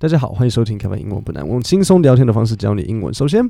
[0.00, 3.12] 大家好，欢迎收听 Kevin 英文不难，我用轻松聊天的方式教你英文。
[3.12, 3.46] 首先，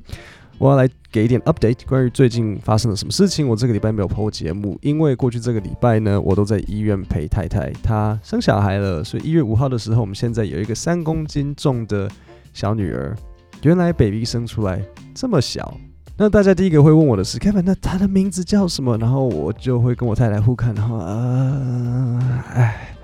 [0.59, 3.47] 我要来给一点 update，关于最近发生了什么事情。
[3.47, 9.05] 我这个礼拜没有播节目，因为过去这个礼拜呢，我都在医院陪太太，她生小孩了。
[9.05, 12.11] 所以一月五号的时候，我们现在有一个三公斤重的
[12.53, 13.17] 小女儿。
[13.63, 14.83] 原来 baby 生出来
[15.15, 15.79] 这么小。
[16.17, 18.99] 那大家第一个会问我的是 Kevin，那她的名字叫什么？
[18.99, 22.19] 然后我就会跟我太太互看，然后呃，
[22.55, 22.97] 哎。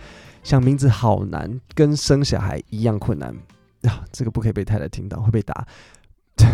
[0.47, 3.35] 想名字好难，跟生小孩一样困难
[3.83, 4.05] 啊！
[4.13, 5.67] 这个不可以被太太听到，会被打。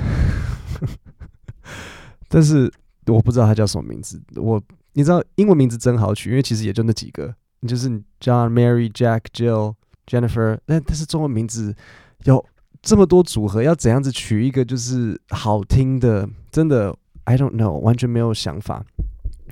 [2.26, 2.72] 但是
[3.04, 4.18] 我不知道他叫什么名字。
[4.36, 4.58] 我
[4.94, 7.34] 你知道英文名字真好取，因为其实也就那几个，
[7.68, 9.74] 就是 John、Mary、Jack、Jill、
[10.06, 10.58] Jennifer。
[10.64, 11.76] 但但是中文名字
[12.24, 12.42] 有
[12.80, 16.26] 这么多组合，要怎样子取一个就是好听的？
[16.50, 18.86] 真的，I don't know，完全没有想法。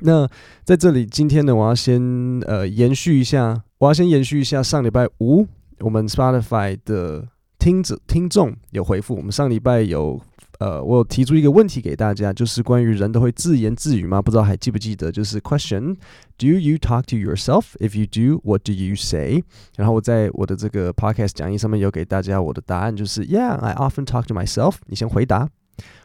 [0.01, 0.27] 那
[0.63, 2.01] 在这里，今天呢，我要先
[2.45, 5.47] 呃延续一下，我要先延续一下上礼拜五
[5.79, 7.27] 我们 Spotify 的
[7.57, 10.21] 听者听众有回复，我们上礼拜有
[10.59, 14.21] 呃我有提出一个问题给大家，就是关于人都会自言自语吗？
[14.21, 15.11] 不知道还记不记得？
[15.11, 17.75] 就是 Question：Do you talk to yourself?
[17.79, 19.43] If you do, what do you say?
[19.77, 24.75] 然后我在我的这个 Podcast 讲义上面有给大家我的答案，就是 Yeah, I often talk to myself。
[24.87, 25.49] 你先回答，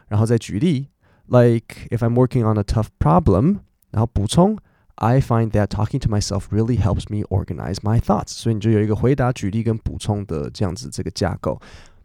[0.07, 0.87] 然后再举例，
[1.27, 3.59] Like if I'm working on a tough problem。
[3.96, 4.54] 然后补充
[4.96, 8.32] ，I find that talking to myself really helps me organize my thoughts。
[8.32, 11.58] 所以你就有一个回答、举例跟补充的这样子这个架构。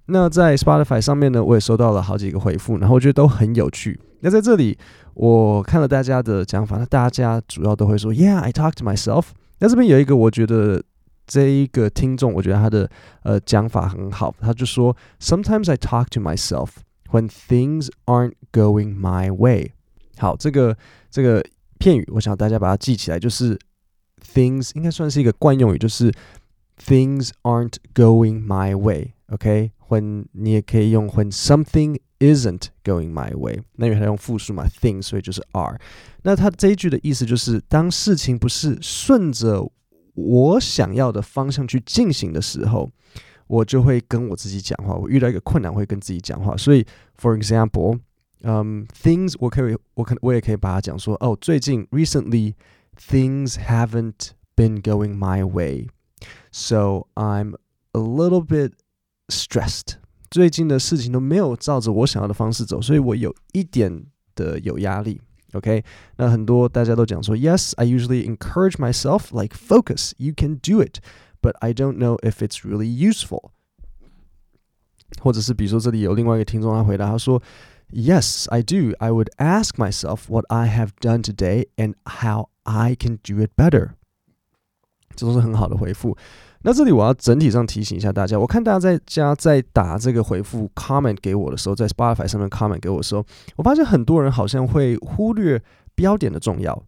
[0.05, 3.99] 那在 Spotify 上面呢，我也收到了好几个回复，然后我觉得都很有趣。
[4.21, 4.77] 那在这里，
[5.15, 9.25] 我看了大家的讲法，那大家主要都会说，Yeah, I talk to myself。
[9.59, 10.81] 那这边有一个，我觉得
[11.27, 12.89] 这一个听众，我觉得他的
[13.23, 16.69] 呃讲法很好，他就说，Sometimes I talk to myself
[17.11, 19.73] when things aren't going my way。
[20.17, 20.77] 好，这个
[21.09, 21.43] 这个。
[21.81, 23.57] 片语，我想大家把它记起来，就是
[24.35, 26.13] things 应该算是一个惯用语，就是
[26.85, 29.13] things aren't going my way。
[29.29, 33.59] OK，when 你也可以用 when something isn't going my way。
[33.77, 35.81] 那因为它用复数嘛，things，所以就是 are。
[36.21, 39.67] 那它这一句的意思就是，当事情不是顺着
[40.13, 42.91] 我想要的方向去进行的时候，
[43.47, 44.93] 我就会跟我自己讲话。
[44.93, 46.55] 我遇到一个困难，会跟自己讲话。
[46.55, 46.85] 所以
[47.19, 47.97] ，for example。
[48.42, 52.54] 嗯、um,，things 我可以，我可我也可以把它讲说，哦，最近 recently
[52.96, 57.56] things haven't been going my way，so I'm
[57.92, 58.72] a little bit
[59.28, 59.94] stressed。
[60.30, 65.20] 最近的事情都没有照着我想要的方式走，所以我有一点的有压力。
[65.52, 65.82] OK，
[66.16, 70.98] 那很多大家都讲说，Yes, I usually encourage myself like focus, you can do it,
[71.40, 73.50] but I don't know if it's really useful。
[75.20, 77.42] 或者是比如说这里有另外一个听众他回答他说。
[77.91, 78.93] Yes, I do.
[78.99, 83.51] I would ask myself what I have done today and how I can do it
[83.55, 83.91] better.
[85.15, 86.17] 这都是很好的回复。
[86.63, 93.25] 那这里我要整体上提醒一下大家，我看大家在家在打这个回复 comment 给我的时候，在 Spotify 上面 comment 给我的时候，
[93.57, 95.61] 我发现很多人好像会忽略
[95.95, 96.83] 标点的重要。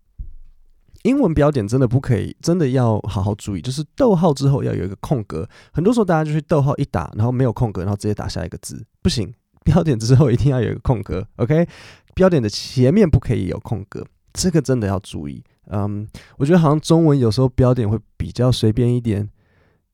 [1.04, 5.46] 英文标点真的不可以，真的要好好注意，就是逗号之后要有一个空格。
[5.74, 9.34] 很多时候大家就去逗号一打，然后没有空格，然后直接打下一个字，不行。
[9.64, 11.68] 标点之后一定要有一个空格，OK？
[12.14, 15.44] 标点的前面不可以有空格，这个真的要注意。
[15.68, 16.08] 嗯，
[16.38, 19.28] 我觉得好像中文有时候标点会比较随便一点，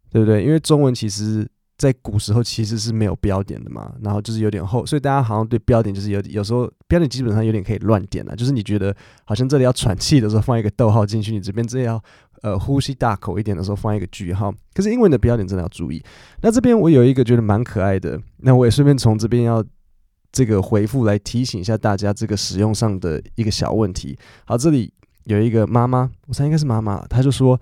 [0.09, 0.43] 对不对？
[0.43, 1.47] 因为中文其实
[1.77, 8.93] 在古时候其实是没有标点的嘛，然后就是有点厚，所以大家好像对标点就是有有时候标点基本上有点可以乱点了，就是你觉得
[9.23, 12.03] 好像这里要喘气的时候放一个逗号进去，你这边这要。
[12.41, 16.01] 呃，呼吸大口一点的时候放一个句号，可是英文的标点真的要注意。
[16.41, 19.63] 那这边我有一个觉得蛮可爱的，那我也顺便从这边要
[20.31, 24.17] 这个回复来提醒一下大家这个使用上的一个小问题。
[24.45, 24.93] 好，这里
[25.25, 27.59] 有一个妈妈，我猜应该是妈妈，她就说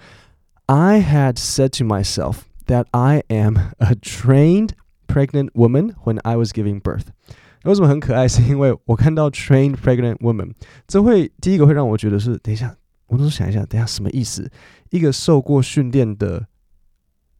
[0.68, 4.72] ：“I had said to myself that I am a trained
[5.08, 7.06] pregnant woman when I was giving birth。”
[7.64, 8.28] 为什么很可爱？
[8.28, 10.52] 是因为我看到 “trained pregnant woman”，
[10.88, 12.76] 这会第一个会让我觉得是，等一下。
[13.08, 14.50] 我都想一想，等一下什么意思？
[14.90, 16.46] 一个受过训练的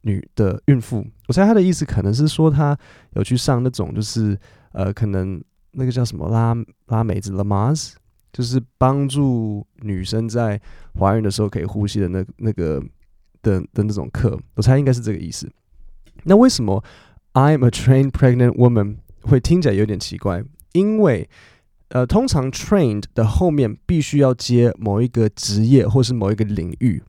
[0.02, 2.76] 女的孕妇，我猜她的意思可能是说她
[3.12, 4.38] 有去上那种，就是
[4.72, 5.42] 呃，可能
[5.72, 6.54] 那个叫什么拉
[6.86, 7.94] 拉美子 Lamaze，
[8.32, 10.60] 就是帮助女生在
[10.98, 12.82] 怀孕的时候可以呼吸的那那个
[13.42, 14.38] 的的那种课。
[14.54, 15.50] 我猜应该是这个意思。
[16.24, 16.82] 那为什么
[17.34, 20.42] I'm a trained pregnant woman 会听起来有点奇怪？
[20.72, 21.28] 因为
[21.90, 27.02] 呃，通常 trained 的后面必须要接某一个职业或是某一个领域。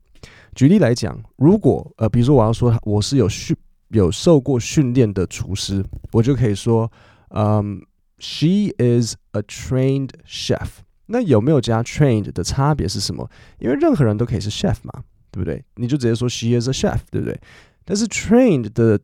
[0.56, 3.56] 举例来讲，如果呃，比如说我要说我是有训
[3.90, 6.92] 有受过训练的厨师，我就可以说，
[7.30, 7.82] 嗯
[8.20, 10.68] ，She is a trained chef。
[11.08, 13.30] 那有没有加 trained 的差别是什么？
[13.60, 15.64] 因为任何人都可以是 chef 嘛，对不对？
[15.76, 17.40] 你就直接说 She is a chef，对不对？
[17.84, 19.00] 但是 trained 的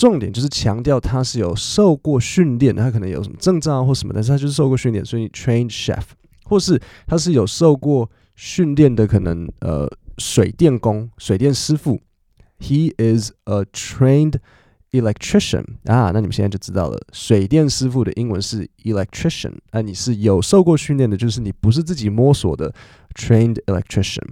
[0.00, 6.04] 重点就是强调他是有受过训练，他可能有什么证照或什么，但是他就是受过训练，所以 trained chef，
[6.44, 9.86] 或是他是有受过训练的，可能呃
[10.16, 12.00] 水电工、水电师傅
[12.60, 14.36] ，he is a trained
[14.92, 22.72] electrician 啊，那你们现在就知道了，水电师傅的英文是 electrician，啊，你是有受过训练的，就是你不是自己摸索的
[23.14, 24.26] trained electrician，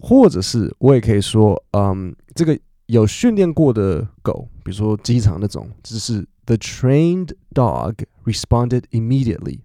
[0.00, 2.58] 或者是我也可以说，嗯，这个。
[2.91, 9.59] 有训练过的狗，比如说机场那种，只是 the trained dog responded immediately。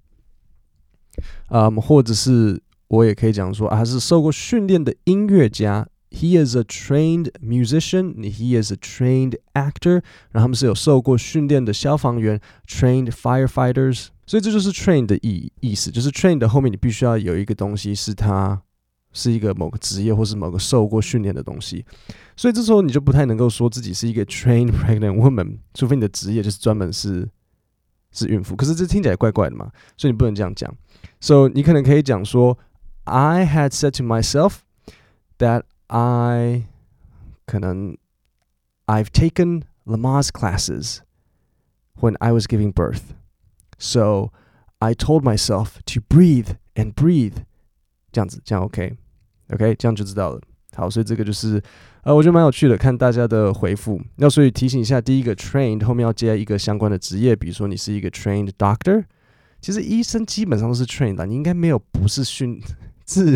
[1.48, 10.02] 嗯，或者是我也可以讲说啊，他是受过训练的音乐家，he is a trained musician，he is a trained actor。
[10.30, 14.08] 然后他们是有受过训练的消防员，trained firefighters。
[14.26, 18.62] 所以这就是 trained 的意意思，就是 trained 的后面你必须要有一个东西是它。
[19.12, 21.84] 是一个某个职业或是某个受过训练的东西，
[22.36, 27.28] 所以这时候你就不太能够说自己是一个 trained pregnant woman，除非你的职业就是专门是
[28.10, 28.56] 是孕妇。
[28.56, 30.74] 可是这听起来怪怪的嘛，所以你不能这样讲。
[31.20, 32.58] So 你可能可以讲说，
[33.04, 34.60] I had said to myself
[35.38, 36.64] that I
[37.44, 37.96] 可能
[38.86, 40.98] I've taken Lamaze classes
[42.00, 43.14] when I was giving birth,
[43.78, 44.30] so
[44.78, 47.44] I told myself to breathe and breathe，
[48.11, 48.93] 这样子，这样 OK。
[49.53, 50.41] OK，这样就知道了。
[50.75, 51.61] 好，所以这个就是，
[52.03, 53.99] 呃，我觉得蛮有趣的，看大家的回复。
[54.17, 59.05] 那所以提醒一下，第一个 trained 后面要接一个相关的职业，比如说你是一个 trained doctor。
[59.59, 62.61] 其实医生基本上都是 trained 的，你应该没有不是训
[63.05, 63.35] 自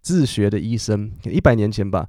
[0.00, 1.12] 自学的医生。
[1.24, 2.08] 一百年前吧，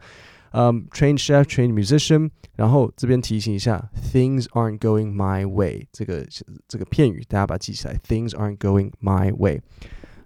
[0.54, 2.32] 嗯、，trained chef，trained musician。
[2.56, 6.26] 然后这边提醒一下，things aren't going my way 这个
[6.68, 9.62] 这个片语，大家把它记起来，things aren't going my way。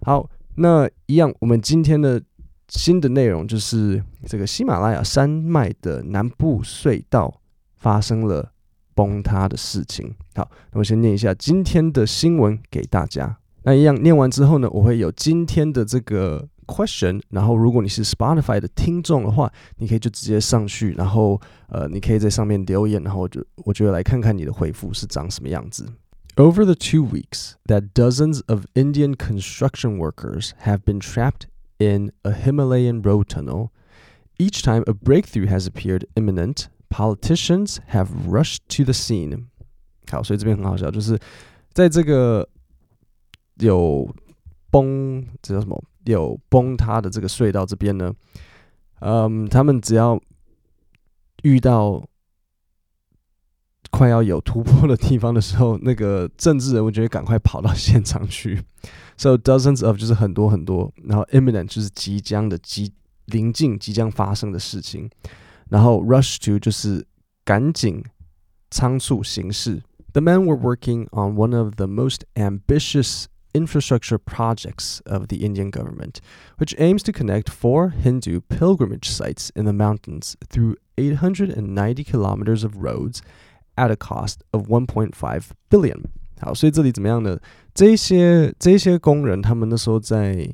[0.02, 0.28] 好，
[0.58, 2.22] 那一样，我们今天的。
[2.70, 7.40] 新的内容就是这个喜马拉雅山脉的南部隧道
[7.78, 8.52] 发生了
[8.94, 10.14] 崩塌的事情。
[10.34, 13.38] 好，那我先念一下今天的新闻给大家。
[13.62, 17.22] 那一样念完之后呢，我会有今天的这个 question。
[17.30, 25.86] 然后，如果你是 Spotify 的听众的话，你可以就直接上去，然后呃，你可以在上面留言，然后就我就来看看你的回复是长什么样子。
[26.37, 31.47] Over the two weeks that dozens of Indian construction workers have been trapped
[31.77, 33.71] in a Himalayan road tunnel.
[34.39, 39.45] Each time a breakthrough has appeared imminent, politicians have rushed to the scene.
[40.09, 41.19] 好，所以这边很好笑，就是
[41.71, 42.47] 在这个
[43.59, 44.09] 有
[44.71, 45.83] 崩，这叫什么？
[46.05, 48.11] 有崩塌的这个隧道这边呢，
[48.99, 50.19] 嗯，他们只要
[51.43, 52.03] 遇到
[53.91, 58.63] 快要有突破的地方的时候，那个政治人物就会赶快跑到现场去。
[59.17, 62.91] So dozens of 就是很多很多，然后 imminent 就是即将的、即
[63.25, 65.09] 临近、即将发生的事情，
[65.69, 67.05] 然后 rush to 就是
[67.45, 68.03] 赶紧、
[68.71, 69.83] 仓促行事。
[70.13, 76.17] The men were working on one of the most ambitious infrastructure projects of the Indian government,
[76.57, 82.77] which aims to connect four Hindu pilgrimage sites in the mountains through 890 kilometers of
[82.77, 83.21] roads
[83.78, 86.02] at a cost of one point five billion.
[86.40, 87.38] 好，所以这里怎么样呢？
[87.72, 90.52] 这些这些工人，他们那时候在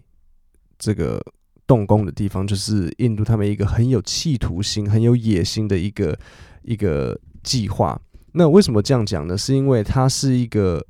[0.79, 1.21] 这个
[1.67, 6.19] 动工的地方，就是印度他们一个很有企图心、很有野心的一个
[6.63, 8.01] 一个计划。
[8.33, 9.37] 那为什么这样讲呢？
[9.37, 10.85] 是因为它是一个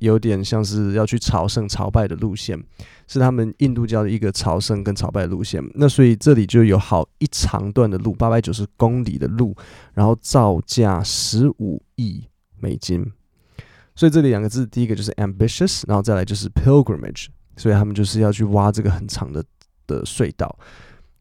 [0.00, 2.62] 有点像是要去朝圣朝拜的路线，
[3.08, 5.62] 是他们印度教的一个朝圣跟朝拜的路线。
[5.74, 9.56] 那所以这里就有好一长段的路，八百九十公里的路，
[9.94, 12.24] 然后造价十五亿
[12.58, 13.10] 美金。
[13.94, 19.42] 所以这里两个字，第一个就是 ambitious，然后再来就是 pilgrimage，所以他们就是要去挖这个很长的
[19.86, 20.58] 的隧道。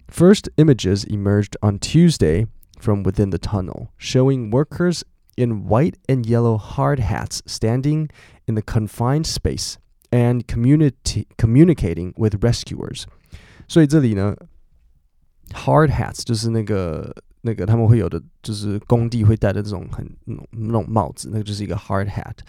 [0.10, 2.48] First images emerged on Tuesday
[2.78, 5.04] from within the tunnel, showing workers
[5.36, 8.10] in white and yellow hard hats standing
[8.46, 9.76] in the confined space
[10.12, 13.06] and community communicating with rescuers。
[13.68, 14.36] 所以这里呢，
[15.52, 17.16] hard hats 就是那个。
[17.48, 22.40] 那个他们会有的，就是工地会戴的这种很那种那种帽子，那个就是一个 hard hat。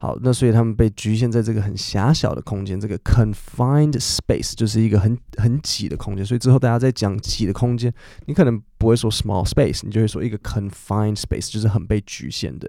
[0.00, 6.24] 好，那所以他们被局限在这个很狭小的空间，这个 confined space 就是一个很很挤的空间。
[6.24, 7.92] 所以之后大家在讲挤的空间，
[8.26, 12.68] 你可能不会说 small space，你就会说一个 confined space，就是很被局限的。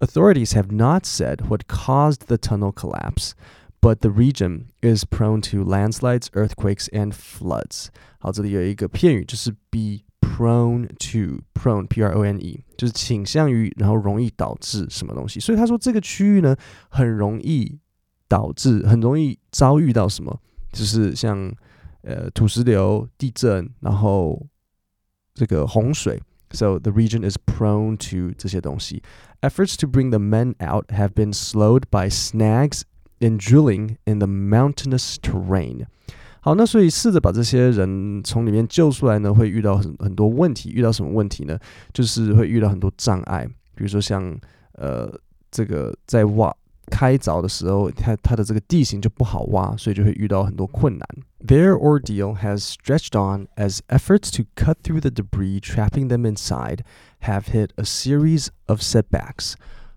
[0.00, 3.32] Authorities have not said what caused the tunnel collapse,
[3.80, 7.86] but the region is prone to landslides, earthquakes, and floods。
[8.18, 10.02] 好，这里有一个片语，就是 be。
[10.34, 15.38] Prone to prone p r o n e 就是倾向于，然后容易导致什么东西。
[15.38, 16.56] 所以他说这个区域呢，
[16.88, 17.78] 很容易
[18.26, 20.40] 导致，很容易遭遇到什么，
[20.72, 21.54] 就是像
[22.02, 24.46] 呃土石流、地震，然后
[25.34, 26.22] 这个洪水。
[26.52, 29.02] So the region is prone to 这些东西。
[29.42, 32.82] Efforts to bring the men out have been slowed by snags
[33.18, 35.86] in drilling in the mountainous terrain。
[36.44, 40.70] 好，那所以试着把这些人从里面救出来呢，会遇到很很多问题。
[40.70, 41.58] 遇到什么问题呢？
[41.92, 44.34] 就是会遇到很多障碍，比如说像
[44.72, 45.12] 呃，
[45.50, 46.54] 这个在挖
[46.90, 51.06] 开凿的时候，它它的这个地形就不好挖，所以就会遇到很多困难。
[51.46, 56.80] Their ordeal has stretched on as efforts to cut through the debris trapping them inside
[57.20, 59.54] have hit a series of setbacks.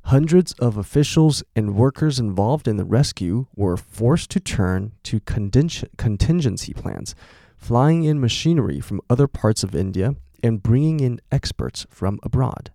[0.08, 6.74] Hundreds of officials and workers involved in the rescue were forced to turn to contingency
[6.74, 7.14] plans,
[7.58, 12.68] flying in machinery from other parts of India and bringing in experts from abroad.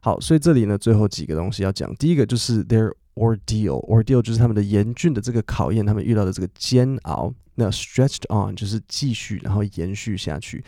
[0.00, 1.94] 好，所以这里呢，最后几个东西要讲。
[1.94, 7.32] 第一个就是 their ordeal，ordeal 就是他们的严峻的这个考验，他们遇到的这个煎熬。
[7.54, 10.64] 那 stretched on 就是继续，然后延续下去。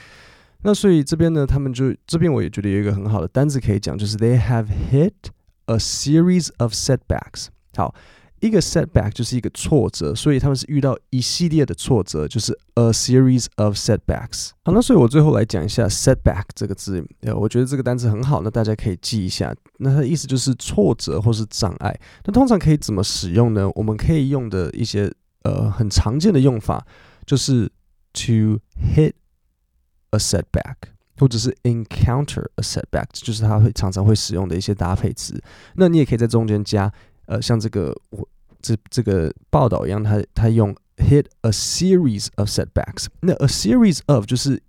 [0.62, 5.12] 那所以这边呢，他们就这边我也觉得有一个很好的单字可以讲，就是 they have hit。
[5.65, 7.47] A series of setbacks。
[7.75, 7.95] 好，
[8.39, 14.49] 一个 setback 就是一个挫折，所以他们是遇到一系列的挫折，就是 a series of setbacks。
[14.63, 19.55] 好，那所以我最后来讲一下 setback 这个字，呃，我觉得这个单词很好，那大家可以记一下。
[19.77, 21.97] 那它的意思就是挫折或是障碍。
[22.25, 23.69] 那通常可以怎么使用呢？
[23.75, 25.11] 我们可以用的一些
[25.43, 26.85] 呃很常见的用法
[27.25, 27.71] 就是
[28.13, 28.59] to
[28.95, 29.13] hit
[30.09, 30.75] a setback。
[31.17, 35.41] 或者是 encounter a setback，就是他会常常会使用的一些搭配词。
[35.75, 36.91] 那你也可以在中间加，
[37.25, 38.27] 呃，像这个我
[38.61, 43.07] 这这个报道一样，他他用 hit a series of setbacks。
[43.21, 44.61] 那 a series of 就是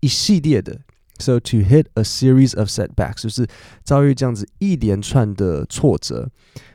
[0.00, 0.80] 一系列的
[1.18, 3.46] ，so to hit a series of setbacks 就是
[3.84, 6.30] 遭遇这样子一连串的挫折。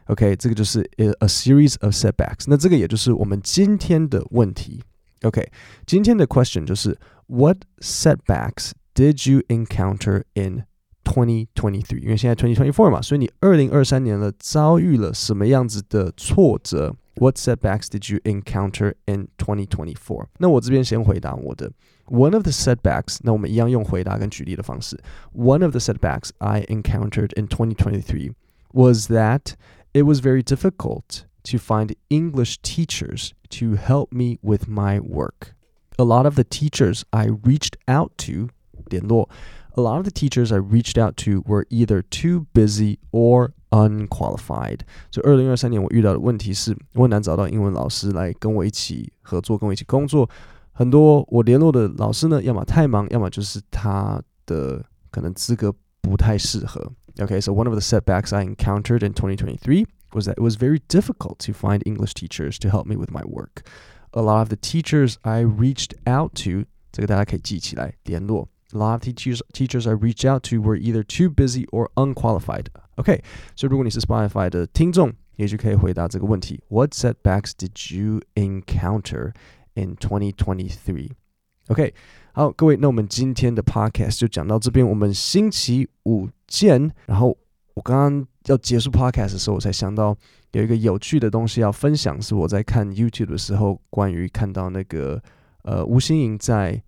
[0.05, 2.43] OK，这个就是 a series of setbacks。
[2.47, 4.83] 那这个也就是我们今天的问题。
[5.21, 5.51] OK，
[5.85, 10.64] 今天的 question 就是 What setbacks Did you encounter in
[11.04, 12.00] 2023？
[12.00, 16.96] 因为现在2024嘛，所以你二零二三年了，遭遇了什么样子的挫折？
[17.18, 20.26] What setbacks did you encounter in 2024？
[20.38, 21.72] 那我这边先回答我的。
[22.06, 24.98] One of the setbacks，那我们一样用回答跟举例的方式。
[25.34, 28.32] One of the setbacks I encountered in 2023
[28.72, 29.54] was that
[29.92, 35.54] it was very difficult to find English teachers to help me with my work.
[35.96, 38.50] A lot of the teachers I reached out to
[38.90, 39.28] 联络，
[39.74, 44.80] A lot of the teachers I reached out to were either too busy or unqualified。
[45.10, 50.28] 所以二零二三年我遇到的问题是，我很难找到英文老师来跟我一起合作，跟我一起工作。
[50.72, 56.92] 很多我联络的老师呢，要么太忙，要么就是他的可能资格不太适合。
[57.16, 61.38] Okay, so one of the setbacks I encountered in 2023 was that it was very difficult
[61.46, 63.64] to find English teachers to help me with my work.
[64.12, 68.48] A lot of the teachers I reached out to，这个大家可以记起来，联络。
[68.72, 72.66] A lot of teachers teachers I reached out to were either too busy or unqualified.
[72.96, 73.22] OK，
[73.54, 79.32] 所以如果你是 Spotify 的听众，也许可以回答这个问题：What setbacks did you encounter
[79.74, 81.94] in 2023？OK，
[82.32, 86.90] 好，各位，那我们今天的 Podcast 就讲到这边，我们星期五见。
[87.06, 87.38] 然后
[87.74, 90.16] 我刚刚要结束 Podcast 的时候，我才想到
[90.52, 95.22] 有一个有趣的东西要分享，是我在看 YouTube 的时候，关于看到那个
[95.62, 96.82] 呃吴欣盈在。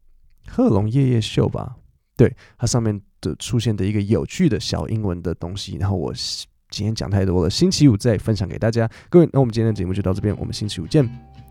[0.48, 1.76] 贺龙夜夜秀吧，
[2.16, 6.14] 对，它上面的出现的一个有趣的小英文的东西，然后我
[6.70, 8.90] 今天讲太多了，星期五再分享给大家。
[9.10, 11.04] 各位，那我们今天的节目就到这边，我们星期五见，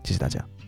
[0.03, 0.62] 谢谢大家。